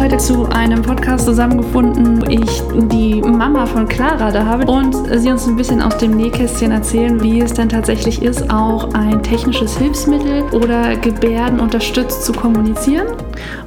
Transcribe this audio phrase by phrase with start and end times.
[0.00, 5.28] heute zu einem Podcast zusammengefunden, wo ich die Mama von Clara da habe und sie
[5.28, 9.76] uns ein bisschen aus dem Nähkästchen erzählen, wie es denn tatsächlich ist, auch ein technisches
[9.76, 13.08] Hilfsmittel oder Gebärden unterstützt zu kommunizieren.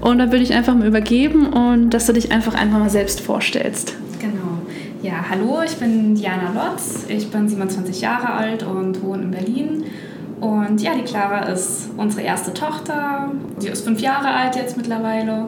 [0.01, 3.21] Und da würde ich einfach mal übergeben und dass du dich einfach einfach mal selbst
[3.21, 3.93] vorstellst.
[4.20, 4.57] Genau.
[5.04, 9.84] Ja, hallo, ich bin Diana Lotz, ich bin 27 Jahre alt und wohne in Berlin.
[10.41, 13.31] Und ja, die Clara ist unsere erste Tochter.
[13.59, 15.47] Sie ist fünf Jahre alt jetzt mittlerweile.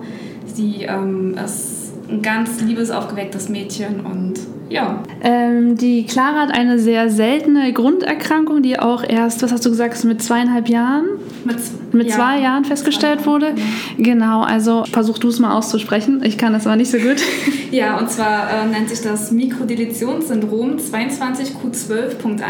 [0.56, 5.04] Sie ähm, ist ein ganz liebes, aufgewecktes Mädchen und ja.
[5.22, 10.04] Ähm, die Clara hat eine sehr seltene Grunderkrankung, die auch erst, was hast du gesagt,
[10.06, 11.06] mit zweieinhalb Jahren?
[11.44, 11.58] Mit,
[11.94, 13.54] mit ja, zwei Jahren festgestellt zwei wurde.
[13.98, 16.24] Genau, also versuch du es mal auszusprechen.
[16.24, 17.18] Ich kann das aber nicht so gut.
[17.72, 22.44] ja, und zwar äh, nennt sich das Mikrodeletionssyndrom 22q12.1.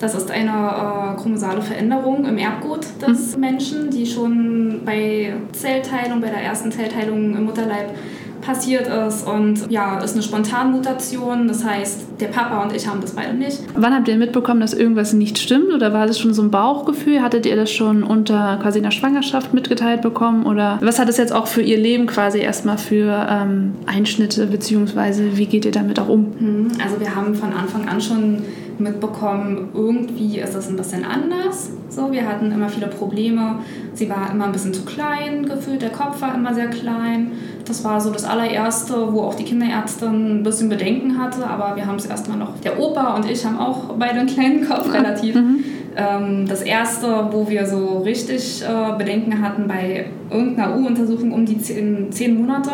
[0.00, 3.40] Das ist eine äh, chromosale Veränderung im Erbgut des mhm.
[3.40, 7.94] Menschen, die schon bei Zellteilung, bei der ersten Zellteilung im Mutterleib
[8.40, 11.48] passiert ist und ja, ist eine Spontanmutation.
[11.48, 13.58] Das heißt, der Papa und ich haben das beide nicht.
[13.74, 17.20] Wann habt ihr mitbekommen, dass irgendwas nicht stimmt oder war das schon so ein Bauchgefühl?
[17.20, 21.32] Hattet ihr das schon unter quasi einer Schwangerschaft mitgeteilt bekommen oder was hat es jetzt
[21.32, 26.08] auch für ihr Leben quasi erstmal für ähm, Einschnitte beziehungsweise wie geht ihr damit auch
[26.08, 26.32] um?
[26.38, 26.68] Mhm.
[26.82, 28.42] Also wir haben von Anfang an schon
[28.80, 31.70] mitbekommen, irgendwie ist es ein bisschen anders.
[31.88, 33.56] So, wir hatten immer viele Probleme.
[33.94, 37.32] Sie war immer ein bisschen zu klein gefühlt, der Kopf war immer sehr klein.
[37.64, 41.86] Das war so das allererste, wo auch die Kinderärztin ein bisschen Bedenken hatte, aber wir
[41.86, 42.58] haben es erstmal noch.
[42.60, 45.34] Der Opa und ich haben auch beide einen kleinen Kopf relativ.
[45.34, 45.64] Mhm.
[45.96, 51.58] Ähm, das erste, wo wir so richtig äh, Bedenken hatten bei irgendeiner U-Untersuchung um die
[51.60, 52.70] zehn, zehn, Monate,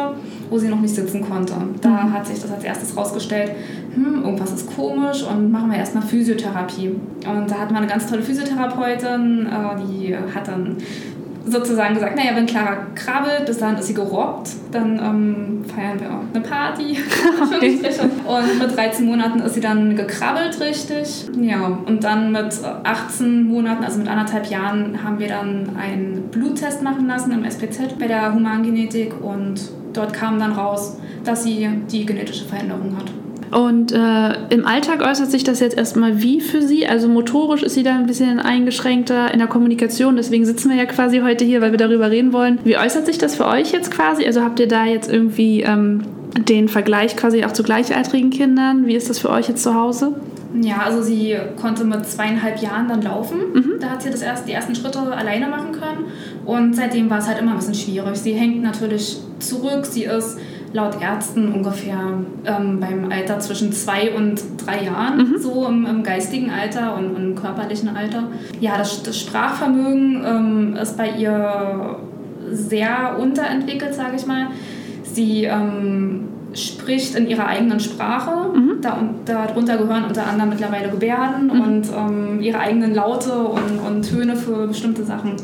[0.51, 1.55] wo sie noch nicht sitzen konnte.
[1.81, 2.13] Da mhm.
[2.13, 3.53] hat sich das als erstes rausgestellt,
[3.95, 6.89] hm, irgendwas ist komisch und machen wir erstmal Physiotherapie.
[6.89, 10.77] Und da hatten wir eine ganz tolle Physiotherapeutin, äh, die hat dann
[11.47, 16.11] sozusagen gesagt, naja, wenn Clara krabbelt, bis dahin ist sie gerobbt, dann ähm, feiern wir
[16.11, 16.98] auch eine Party.
[17.45, 17.78] Okay.
[18.27, 21.27] und mit 13 Monaten ist sie dann gekrabbelt richtig.
[21.40, 22.55] Ja, und dann mit
[22.85, 27.98] 18 Monaten, also mit anderthalb Jahren, haben wir dann einen Bluttest machen lassen im SPZ
[27.98, 29.61] bei der Humangenetik und
[29.92, 33.11] dort kam dann raus, dass sie die genetische Veränderung hat.
[33.55, 36.89] Und äh, im Alltag äußert sich das jetzt erstmal wie für Sie?
[36.89, 40.17] Also motorisch ist sie da ein bisschen eingeschränkter in der Kommunikation.
[40.17, 42.59] Deswegen sitzen wir ja quasi heute hier, weil wir darüber reden wollen.
[42.64, 44.27] Wie äußert sich das für euch jetzt quasi?
[44.27, 46.03] Also habt ihr da jetzt irgendwie ähm,
[46.37, 48.89] den Vergleich quasi auch zu gleichaltrigen Kindern?
[48.89, 50.14] Wie ist das für euch jetzt zu Hause?
[50.61, 53.39] Ja, also sie konnte mit zweieinhalb Jahren dann laufen.
[53.53, 53.73] Mhm.
[53.81, 56.07] Da hat sie das erst, die ersten Schritte alleine machen können.
[56.45, 58.17] Und seitdem war es halt immer ein bisschen schwierig.
[58.17, 59.87] Sie hängt natürlich zurück.
[59.87, 60.39] Sie ist
[60.74, 65.39] laut Ärzten ungefähr ähm, beim Alter zwischen zwei und drei Jahren, mhm.
[65.39, 68.24] so im, im, geistigen Alter und, und, im körperlichen Alter.
[68.61, 71.96] Ja, das, das Sprachvermögen ähm, ist bei ihr
[72.51, 74.48] sehr unterentwickelt, sage ich mal.
[75.05, 78.52] Sie ähm, spricht in ihrer eigenen Sprache.
[78.52, 78.80] Mhm.
[78.83, 81.61] Da, darunter gehören unter anderem mittlerweile Gebärden mhm.
[81.61, 85.36] und ähm, ihre eigenen Laute und, und Töne für bestimmte Sachen.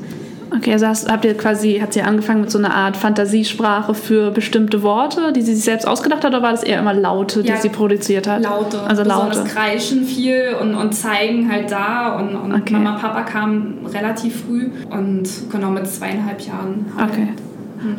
[0.54, 4.30] Okay, also hast, habt ihr quasi, hat sie angefangen mit so einer Art Fantasiesprache für
[4.30, 7.48] bestimmte Worte, die sie sich selbst ausgedacht hat, oder war das eher immer Laute, die
[7.48, 8.42] ja, sie produziert hat?
[8.42, 8.80] Laute.
[8.82, 9.28] Also Laute.
[9.28, 12.74] Besonders Kreischen viel und, und zeigen halt da und, und okay.
[12.74, 16.86] Mama, Papa kamen relativ früh und genau mit zweieinhalb Jahren.
[16.96, 17.10] Halt.
[17.10, 17.28] Okay.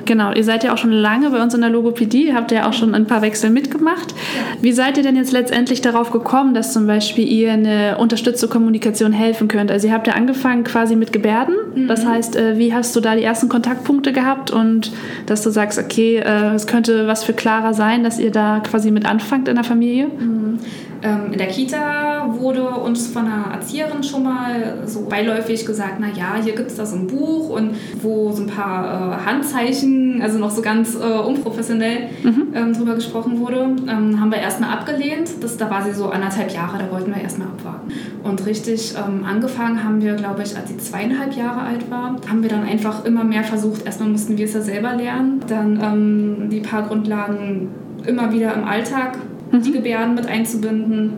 [0.06, 2.74] Genau, ihr seid ja auch schon lange bei uns in der Logopädie, habt ja auch
[2.74, 4.14] schon ein paar Wechsel mitgemacht.
[4.62, 9.12] Wie seid ihr denn jetzt letztendlich darauf gekommen, dass zum Beispiel ihr eine unterstützte Kommunikation
[9.12, 9.72] helfen könnt?
[9.72, 11.56] Also ihr habt ja angefangen quasi mit Gebärden.
[11.76, 11.88] Mhm.
[11.88, 14.92] Das heißt, äh, wie hast du da die ersten Kontaktpunkte gehabt und
[15.26, 18.92] dass du sagst, okay, äh, es könnte was für Clara sein, dass ihr da quasi
[18.92, 20.08] mit anfangt in der Familie?
[20.08, 20.60] Mhm.
[21.04, 26.08] Ähm, in der Kita wurde uns von einer Erzieherin schon mal so beiläufig gesagt, na
[26.08, 30.22] ja, hier gibt es da so ein Buch und wo so ein paar äh, Handzeichen,
[30.22, 32.48] also noch so ganz äh, unprofessionell mhm.
[32.54, 35.30] ähm, drüber gesprochen wurde, ähm, haben wir erstmal abgelehnt.
[35.42, 37.92] Das, da war sie so anderthalb Jahre, da wollten wir erstmal abwarten.
[38.24, 42.44] Und richtig ähm, angefangen haben wir, glaube ich, als sie zweieinhalb Jahre alt war, haben
[42.44, 43.86] wir dann einfach immer mehr versucht.
[43.86, 47.70] Erstmal mussten wir es ja selber lernen, dann ähm, die paar Grundlagen
[48.06, 49.18] immer wieder im Alltag
[49.52, 49.62] mhm.
[49.62, 51.14] die Gebärden mit einzubinden.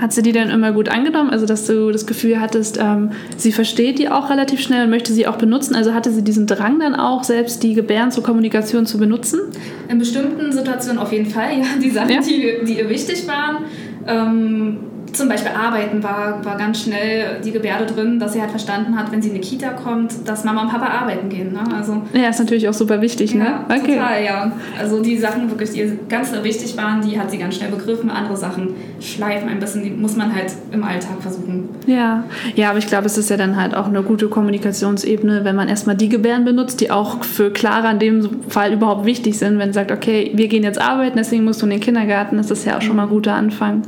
[0.00, 1.30] Hat sie die dann immer gut angenommen?
[1.30, 5.12] Also, dass du das Gefühl hattest, ähm, sie versteht die auch relativ schnell und möchte
[5.12, 5.76] sie auch benutzen?
[5.76, 9.40] Also, hatte sie diesen Drang dann auch, selbst die Gebärden zur Kommunikation zu benutzen?
[9.88, 11.64] In bestimmten Situationen auf jeden Fall, ja.
[11.80, 12.20] Die Sachen, ja?
[12.20, 13.64] Die, die ihr wichtig waren.
[14.06, 14.78] Ähm,
[15.14, 19.12] zum Beispiel Arbeiten war, war ganz schnell die Gebärde drin, dass sie halt verstanden hat,
[19.12, 21.52] wenn sie in die Kita kommt, dass Mama und Papa arbeiten gehen.
[21.52, 21.60] Ne?
[21.76, 23.60] Also, ja, ist natürlich auch super wichtig, ja, ne?
[23.64, 23.94] Okay.
[23.94, 24.52] Total, ja.
[24.78, 28.10] Also die Sachen wirklich, die ganz wichtig waren, die hat sie ganz schnell begriffen.
[28.10, 31.68] Andere Sachen schleifen ein bisschen, die muss man halt im Alltag versuchen.
[31.86, 32.24] Ja,
[32.54, 35.68] ja, aber ich glaube, es ist ja dann halt auch eine gute Kommunikationsebene, wenn man
[35.68, 39.58] erstmal die Gebärden benutzt, die auch für Clara in dem Fall überhaupt wichtig sind.
[39.58, 42.50] Wenn sie sagt, okay, wir gehen jetzt arbeiten, deswegen musst du in den Kindergarten, das
[42.50, 43.82] ist ja auch schon mal ein guter Anfang.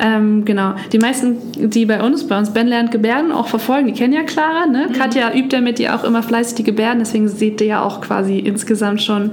[0.00, 0.59] Ähm, genau.
[0.92, 4.22] Die meisten, die bei uns, bei uns Ben lernt Gebärden auch verfolgen, die kennen ja
[4.22, 4.66] Clara.
[4.66, 4.86] Ne?
[4.88, 4.92] Mhm.
[4.92, 8.00] Katja übt ja mit ihr auch immer fleißig die Gebärden, deswegen seht ihr ja auch
[8.00, 9.30] quasi insgesamt schon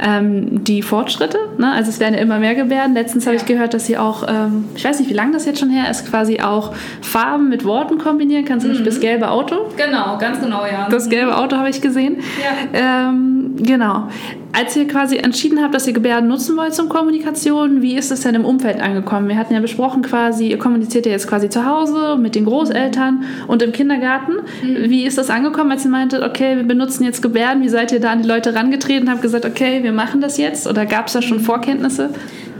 [0.00, 1.38] ähm, die Fortschritte.
[1.58, 1.70] Ne?
[1.72, 2.94] Also es werden ja immer mehr Gebärden.
[2.94, 3.32] Letztens ja.
[3.32, 5.70] habe ich gehört, dass sie auch, ähm, ich weiß nicht, wie lange das jetzt schon
[5.70, 8.60] her ist, quasi auch Farben mit Worten kombinieren kann.
[8.60, 8.74] Zum mhm.
[8.74, 9.56] Beispiel das gelbe Auto.
[9.76, 10.88] Genau, ganz genau, ja.
[10.90, 12.16] Das gelbe Auto habe ich gesehen.
[12.42, 13.08] Ja.
[13.08, 14.08] Ähm, genau.
[14.52, 18.22] Als ihr quasi entschieden habt, dass ihr Gebärden nutzen wollt zum Kommunikation, wie ist es
[18.22, 19.28] denn im Umfeld angekommen?
[19.28, 23.24] Wir hatten ja besprochen quasi, ihr kommuniziert ja jetzt quasi zu Hause mit den Großeltern
[23.46, 24.32] und im Kindergarten.
[24.62, 24.90] Mhm.
[24.90, 27.62] Wie ist das angekommen, als ihr meintet, okay, wir benutzen jetzt Gebärden?
[27.62, 30.36] Wie seid ihr da an die Leute rangetreten und habt gesagt, okay, wir machen das
[30.36, 30.66] jetzt?
[30.66, 31.42] Oder gab es da schon mhm.
[31.42, 32.10] Vorkenntnisse?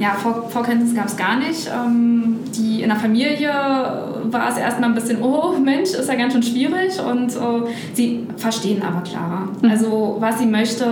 [0.01, 1.71] Ja, Vor Vorkenntnisse gab es gar nicht.
[1.71, 6.33] Ähm, die in der Familie war es erstmal ein bisschen, oh Mensch, ist ja ganz
[6.33, 6.99] schön schwierig.
[6.99, 9.49] Und äh, sie verstehen aber Clara.
[9.61, 9.71] Mhm.
[9.71, 10.85] Also was sie möchte,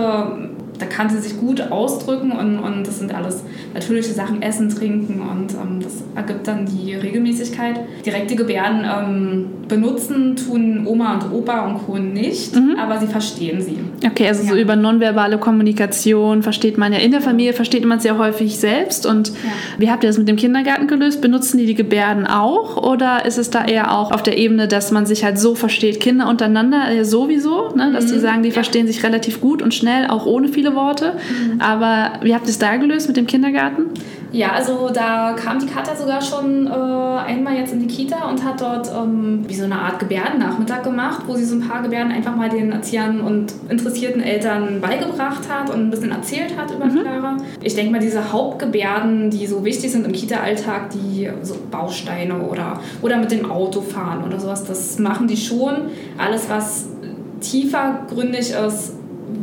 [0.77, 5.21] da kann sie sich gut ausdrücken und, und das sind alles natürliche Sachen, Essen, Trinken
[5.21, 7.79] und ähm, das ergibt dann die Regelmäßigkeit.
[8.05, 11.97] Direkte Gebärden ähm, benutzen tun Oma und Opa und Co.
[11.97, 12.75] nicht, mhm.
[12.77, 13.77] aber sie verstehen sie.
[14.05, 14.49] Okay, also ja.
[14.49, 18.57] so über nonverbale Kommunikation versteht man ja in der Familie, versteht man es ja häufig
[18.57, 19.35] selbst und ja.
[19.77, 21.21] wie habt ihr das mit dem Kindergarten gelöst?
[21.21, 24.91] Benutzen die die Gebärden auch oder ist es da eher auch auf der Ebene, dass
[24.91, 27.91] man sich halt so versteht, Kinder untereinander äh, sowieso, ne?
[27.93, 28.13] dass mhm.
[28.13, 28.53] die sagen, die ja.
[28.53, 31.13] verstehen sich relativ gut und schnell, auch ohne viele Worte.
[31.13, 31.61] Mhm.
[31.61, 33.85] Aber wie habt ihr es da gelöst mit dem Kindergarten?
[34.31, 38.43] Ja, also da kam die Katja sogar schon äh, einmal jetzt in die Kita und
[38.43, 42.11] hat dort ähm, wie so eine Art Gebärdennachmittag gemacht, wo sie so ein paar Gebärden
[42.11, 46.85] einfach mal den Erziehern und interessierten Eltern beigebracht hat und ein bisschen erzählt hat über
[46.85, 47.01] mhm.
[47.01, 47.37] Clara.
[47.61, 52.79] Ich denke mal, diese Hauptgebärden, die so wichtig sind im Kita-Alltag, die so Bausteine oder,
[53.01, 55.75] oder mit dem Auto fahren oder sowas, das machen die schon.
[56.17, 56.87] Alles, was
[57.41, 58.93] tiefergründig ist,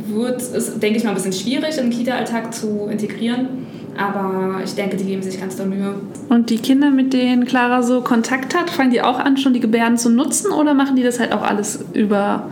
[0.07, 3.66] wird, ist, denke ich mal, ein bisschen schwierig im Kita-Alltag zu integrieren.
[3.97, 5.95] Aber ich denke, die geben sich ganz doll Mühe.
[6.29, 9.59] Und die Kinder, mit denen Clara so Kontakt hat, fangen die auch an, schon die
[9.59, 12.49] Gebärden zu nutzen oder machen die das halt auch alles über.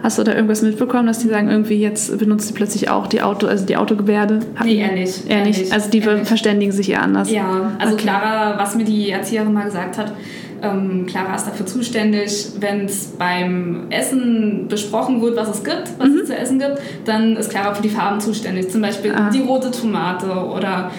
[0.00, 3.20] Hast du da irgendwas mitbekommen, dass die sagen, irgendwie jetzt benutzen sie plötzlich auch die
[3.20, 4.38] Auto, also die Autogebärde?
[4.62, 5.28] Nee, eher nicht.
[5.28, 5.72] Eher nicht.
[5.72, 7.28] Also die verständigen sich eher anders.
[7.28, 8.04] Ja, also okay.
[8.04, 10.12] Clara, was mir die Erzieherin mal gesagt hat,
[10.62, 16.08] ähm, Clara ist dafür zuständig, wenn es beim Essen besprochen wird, was es gibt, was
[16.08, 16.20] mhm.
[16.22, 18.70] es zu essen gibt, dann ist Clara für die Farben zuständig.
[18.70, 19.30] Zum Beispiel ah.
[19.30, 20.90] die rote Tomate oder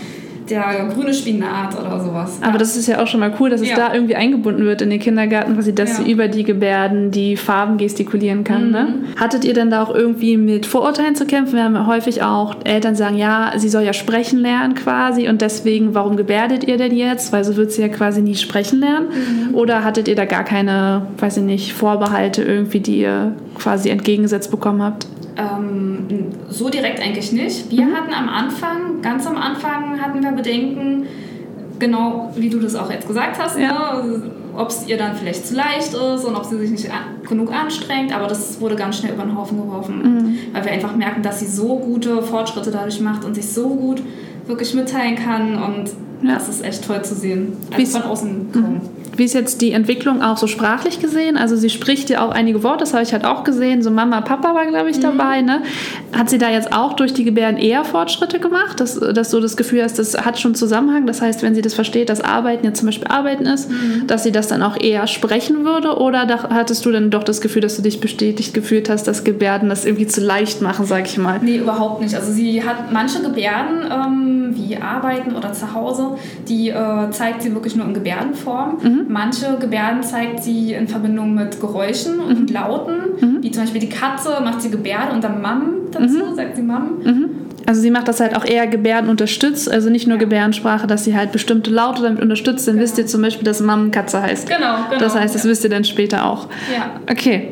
[0.49, 2.39] der grüne Spinat oder sowas.
[2.41, 3.75] Aber das ist ja auch schon mal cool, dass es ja.
[3.75, 6.03] da irgendwie eingebunden wird in den Kindergarten, quasi, dass ja.
[6.03, 8.71] sie über die Gebärden die Farben gestikulieren kann.
[8.71, 8.83] Ne?
[8.83, 9.01] Mhm.
[9.01, 9.07] Ne?
[9.19, 11.55] Hattet ihr denn da auch irgendwie mit Vorurteilen zu kämpfen?
[11.55, 15.93] Wir haben häufig auch Eltern sagen, ja, sie soll ja sprechen lernen quasi und deswegen,
[15.93, 17.31] warum gebärdet ihr denn jetzt?
[17.31, 19.07] Weil so wird sie ja quasi nie sprechen lernen.
[19.09, 19.55] Mhm.
[19.55, 24.51] Oder hattet ihr da gar keine, weiß ich nicht, Vorbehalte irgendwie, die ihr quasi entgegengesetzt
[24.51, 25.07] bekommen habt?
[25.39, 26.05] Ähm,
[26.49, 27.71] so direkt eigentlich nicht.
[27.71, 27.95] Wir mhm.
[27.95, 31.05] hatten am Anfang, ganz am Anfang hatten wir Bedenken,
[31.79, 34.01] genau wie du das auch jetzt gesagt hast, ja.
[34.01, 34.31] ne?
[34.57, 36.89] ob es ihr dann vielleicht zu leicht ist und ob sie sich nicht
[37.29, 40.37] genug anstrengt, aber das wurde ganz schnell über den Haufen geworfen, mhm.
[40.51, 44.01] weil wir einfach merken, dass sie so gute Fortschritte dadurch macht und sich so gut
[44.47, 46.33] wirklich mitteilen kann und ja.
[46.33, 48.73] das ist echt toll zu sehen, also von außen kommen.
[48.73, 48.98] Mhm.
[49.19, 51.35] Wie ist jetzt die Entwicklung auch so sprachlich gesehen?
[51.35, 53.81] Also sie spricht ja auch einige Worte, das habe ich halt auch gesehen.
[53.81, 55.01] So Mama, Papa war, glaube ich, mhm.
[55.01, 55.41] dabei.
[55.41, 55.61] Ne?
[56.13, 59.57] Hat sie da jetzt auch durch die Gebärden eher Fortschritte gemacht, dass, dass du das
[59.57, 61.05] Gefühl hast, das hat schon Zusammenhang?
[61.05, 64.07] Das heißt, wenn sie das versteht, dass Arbeiten jetzt zum Beispiel Arbeiten ist, mhm.
[64.07, 65.97] dass sie das dann auch eher sprechen würde?
[65.97, 69.67] Oder hattest du dann doch das Gefühl, dass du dich bestätigt gefühlt hast, dass Gebärden
[69.67, 71.41] das irgendwie zu leicht machen, sag ich mal?
[71.41, 72.15] Nee, überhaupt nicht.
[72.15, 76.17] Also sie hat manche Gebärden, ähm, Arbeiten oder zu Hause,
[76.47, 78.77] die äh, zeigt sie wirklich nur in Gebärdenform.
[78.81, 79.05] Mhm.
[79.07, 82.37] Manche Gebärden zeigt sie in Verbindung mit Geräuschen mhm.
[82.37, 83.37] und Lauten, mhm.
[83.41, 86.35] wie zum Beispiel die Katze macht sie Gebärden und dann Mam dazu, mhm.
[86.35, 86.97] sagt sie Mam.
[87.03, 87.29] Mhm.
[87.65, 90.23] Also sie macht das halt auch eher Gebärden unterstützt, also nicht nur ja.
[90.23, 92.67] Gebärdensprache, dass sie halt bestimmte Laute damit unterstützt.
[92.67, 92.83] Dann genau.
[92.83, 94.49] wisst ihr zum Beispiel, dass Mam Katze heißt.
[94.49, 94.99] Genau, genau.
[94.99, 95.49] Das heißt, das ja.
[95.51, 96.47] wisst ihr dann später auch.
[96.75, 96.99] Ja.
[97.07, 97.51] Okay.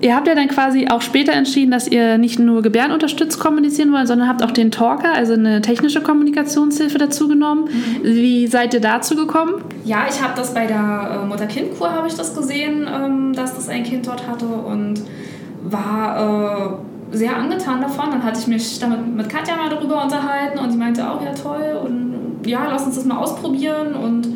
[0.00, 3.92] Ihr habt ja dann quasi auch später entschieden, dass ihr nicht nur Gebärden unterstützt kommunizieren
[3.92, 7.64] wollt, sondern habt auch den Talker, also eine technische Kommunikationshilfe dazu genommen.
[7.64, 8.04] Mhm.
[8.04, 9.54] Wie seid ihr dazu gekommen?
[9.84, 13.68] Ja, ich habe das bei der äh, Mutter-Kind-Kur habe ich das gesehen, ähm, dass das
[13.68, 15.02] ein Kind dort hatte und
[15.64, 16.80] war
[17.12, 18.10] äh, sehr angetan davon.
[18.10, 21.32] Dann hatte ich mich damit mit Katja mal darüber unterhalten und sie meinte auch, ja
[21.32, 24.28] toll und ja, lass uns das mal ausprobieren und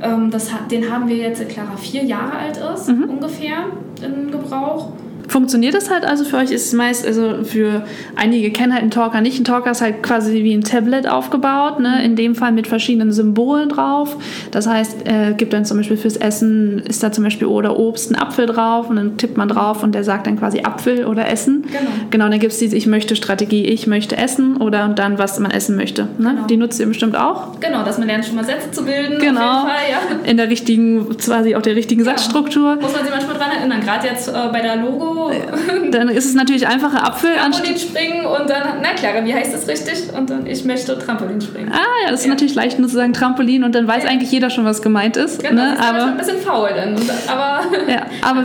[0.00, 3.04] Ähm, das, den haben wir jetzt, seit Clara vier Jahre alt ist, mhm.
[3.04, 3.66] ungefähr
[4.02, 4.92] in Gebrauch.
[5.28, 6.50] Funktioniert das halt also für euch?
[6.50, 9.40] Ist es meist, also für einige kennen halt einen Talker nicht.
[9.40, 12.04] Ein Talker ist halt quasi wie ein Tablet aufgebaut, ne?
[12.04, 14.16] in dem Fall mit verschiedenen Symbolen drauf.
[14.50, 18.10] Das heißt, äh, gibt dann zum Beispiel fürs Essen, ist da zum Beispiel oder Obst
[18.10, 21.28] ein Apfel drauf und dann tippt man drauf und der sagt dann quasi Apfel oder
[21.28, 21.62] Essen.
[21.62, 21.90] Genau.
[22.10, 25.38] Genau, dann gibt es diese Ich möchte Strategie, ich möchte essen oder und dann, was
[25.38, 26.08] man essen möchte.
[26.18, 26.30] Ne?
[26.30, 26.46] Genau.
[26.46, 27.58] Die nutzt ihr bestimmt auch.
[27.60, 29.18] Genau, dass man lernt schon mal Sätze zu bilden.
[29.18, 29.40] Genau.
[29.40, 30.28] Fall, ja.
[30.28, 32.10] In der richtigen, quasi auch der richtigen ja.
[32.12, 32.76] Satzstruktur.
[32.76, 35.15] Muss man sich manchmal dran erinnern, gerade jetzt äh, bei der Logo
[35.90, 37.34] dann ist es natürlich einfacher Apfel.
[37.34, 40.12] Trampolin springen und dann, na klar, wie heißt das richtig?
[40.16, 41.70] Und dann, ich möchte Trampolin springen.
[41.72, 42.32] Ah ja, das ist ja.
[42.32, 44.10] natürlich leicht nur zu sagen Trampolin und dann weiß ja.
[44.10, 45.42] eigentlich jeder schon, was gemeint ist.
[45.42, 45.74] Genau, ne?
[45.76, 46.96] das ist aber, ein bisschen faul dann.
[47.28, 48.44] Aber, ja, aber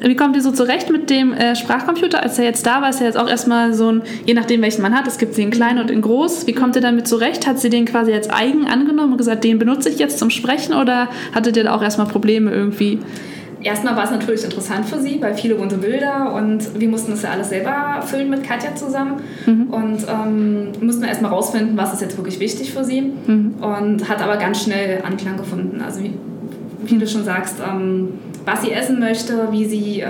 [0.00, 2.22] wie kommt ihr so zurecht mit dem äh, Sprachcomputer?
[2.22, 4.82] Als er jetzt da war, ist er jetzt auch erstmal so ein, je nachdem welchen
[4.82, 6.46] man hat, es gibt sie in klein und in groß.
[6.46, 7.46] Wie kommt ihr damit zurecht?
[7.46, 10.74] Hat sie den quasi als eigen angenommen und gesagt, den benutze ich jetzt zum Sprechen
[10.74, 13.00] oder hattet ihr da auch erstmal Probleme irgendwie?
[13.62, 17.22] Erstmal war es natürlich interessant für sie, weil viele bunte Bilder und wir mussten das
[17.22, 19.66] ja alles selber füllen mit Katja zusammen mhm.
[19.68, 23.54] und ähm, mussten erstmal rausfinden, was ist jetzt wirklich wichtig für sie mhm.
[23.60, 25.80] und hat aber ganz schnell Anklang gefunden.
[25.84, 26.14] Also wie,
[26.84, 28.10] wie du schon sagst, ähm,
[28.46, 30.06] was sie essen möchte, wie sie, äh,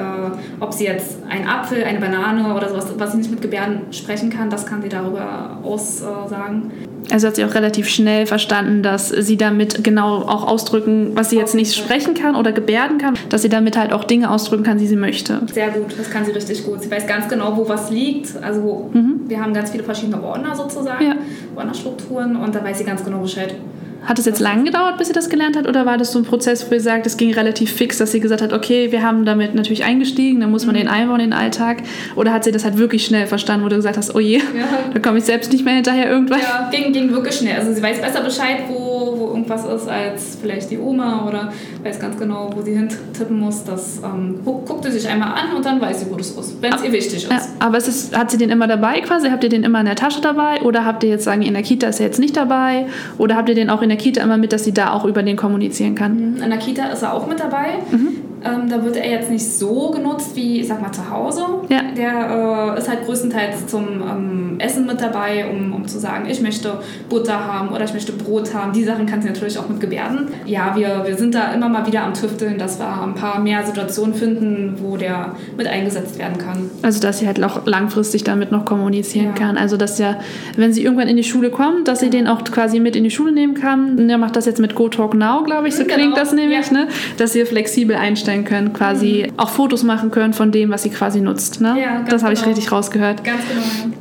[0.60, 4.28] ob sie jetzt einen Apfel, eine Banane oder sowas, was sie nicht mit Gebärden sprechen
[4.28, 6.70] kann, das kann sie darüber aussagen.
[7.10, 11.36] Also hat sie auch relativ schnell verstanden, dass sie damit genau auch ausdrücken, was sie
[11.36, 14.76] jetzt nicht sprechen kann oder gebärden kann, dass sie damit halt auch Dinge ausdrücken kann,
[14.76, 15.40] die sie möchte.
[15.52, 16.82] Sehr gut, das kann sie richtig gut.
[16.82, 18.36] Sie weiß ganz genau, wo was liegt.
[18.42, 19.20] Also mhm.
[19.28, 21.14] wir haben ganz viele verschiedene Ordner sozusagen, ja.
[21.54, 23.54] Ordnerstrukturen und da weiß sie ganz genau Bescheid.
[24.06, 26.24] Hat es jetzt lange gedauert, bis sie das gelernt hat, oder war das so ein
[26.24, 29.24] Prozess, wo ihr sagt, es ging relativ fix, dass sie gesagt hat, okay, wir haben
[29.24, 30.80] damit natürlich eingestiegen, dann muss man mhm.
[30.80, 31.82] den einbauen in den Alltag?
[32.14, 34.42] Oder hat sie das halt wirklich schnell verstanden, wo du gesagt hast, oh je, ja.
[34.94, 36.40] da komme ich selbst nicht mehr hinterher irgendwann?
[36.40, 37.58] Ja, ging, ging wirklich schnell.
[37.58, 38.85] Also sie weiß besser Bescheid, wo
[39.48, 43.64] irgendwas ist, als vielleicht die Oma oder weiß ganz genau, wo sie hintippen muss.
[43.64, 46.72] Das ähm, guckt sie sich einmal an und dann weiß sie, wo das ist, wenn
[46.72, 47.30] es ihr wichtig ist.
[47.30, 49.30] Ja, aber es ist, hat sie den immer dabei quasi?
[49.30, 50.62] Habt ihr den immer in der Tasche dabei?
[50.62, 52.86] Oder habt ihr jetzt sagen, in der Kita ist er jetzt nicht dabei?
[53.18, 55.04] Oder habt ihr den auch in der der Kita immer mit, dass sie da auch
[55.04, 56.34] über den kommunizieren kann.
[56.34, 56.42] Mhm.
[56.42, 57.78] In der Kita ist er auch mit dabei.
[57.90, 58.08] Mhm.
[58.46, 61.42] Ähm, da wird er jetzt nicht so genutzt wie, ich sag mal, zu Hause.
[61.68, 61.82] Ja.
[61.96, 66.40] Der äh, ist halt größtenteils zum ähm, Essen mit dabei, um, um zu sagen, ich
[66.40, 68.72] möchte Butter haben oder ich möchte Brot haben.
[68.72, 70.28] Die Sachen kann sie natürlich auch mit Gebärden.
[70.44, 73.64] Ja, wir, wir sind da immer mal wieder am Tüfteln, dass wir ein paar mehr
[73.64, 76.70] Situationen finden, wo der mit eingesetzt werden kann.
[76.82, 79.32] Also, dass sie halt auch langfristig damit noch kommunizieren ja.
[79.32, 79.56] kann.
[79.56, 80.18] Also, dass ja,
[80.56, 83.10] wenn sie irgendwann in die Schule kommt, dass sie den auch quasi mit in die
[83.10, 84.08] Schule nehmen kann.
[84.08, 85.96] Der macht das jetzt mit Go Talk Now, glaube ich, so genau.
[85.96, 86.72] klingt das nämlich, ja.
[86.72, 86.88] ne?
[87.16, 87.96] dass sie flexibel
[88.36, 89.38] einstellen können, quasi mhm.
[89.38, 91.60] auch Fotos machen können von dem, was sie quasi nutzt.
[91.60, 91.76] Ne?
[91.80, 92.46] Ja, das habe genau.
[92.46, 93.24] ich richtig rausgehört.
[93.24, 93.96] Ganz genau.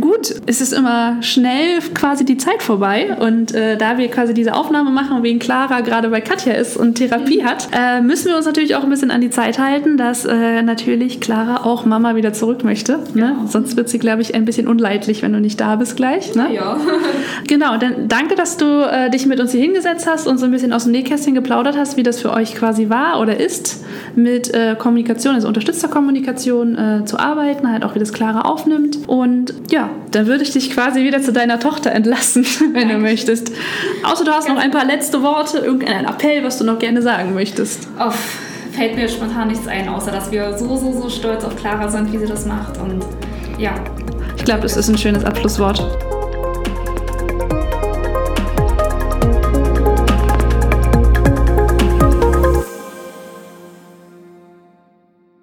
[0.00, 4.54] Gut, es ist immer schnell quasi die Zeit vorbei und äh, da wir quasi diese
[4.54, 7.46] Aufnahme machen, wegen Clara gerade bei Katja ist und Therapie mhm.
[7.46, 10.62] hat, äh, müssen wir uns natürlich auch ein bisschen an die Zeit halten, dass äh,
[10.62, 12.98] natürlich Clara auch Mama wieder zurück möchte.
[13.14, 13.34] Ne?
[13.34, 13.46] Genau.
[13.46, 16.34] Sonst wird sie, glaube ich, ein bisschen unleidlich, wenn du nicht da bist gleich.
[16.34, 16.54] Ne?
[16.54, 16.76] Ja.
[17.46, 20.50] genau, dann danke, dass du äh, dich mit uns hier hingesetzt hast und so ein
[20.50, 24.52] bisschen aus dem Nähkästchen geplaudert hast, wie das für euch quasi war oder ist, mit
[24.54, 28.98] äh, Kommunikation, also unterstützter Kommunikation äh, zu arbeiten, halt auch wie das Clara aufnimmt.
[29.06, 29.77] Und ja,
[30.10, 32.88] dann würde ich dich quasi wieder zu deiner Tochter entlassen, wenn Dankeschön.
[32.88, 33.52] du möchtest.
[34.02, 37.34] Außer du hast noch ein paar letzte Worte, irgendeinen Appell, was du noch gerne sagen
[37.34, 37.88] möchtest.
[37.98, 38.12] Oh,
[38.72, 42.12] fällt mir spontan nichts ein, außer dass wir so, so, so stolz auf Clara sind,
[42.12, 42.78] wie sie das macht.
[42.78, 43.04] Und
[43.58, 43.74] ja.
[44.36, 45.84] Ich glaube, das ist ein schönes Abschlusswort.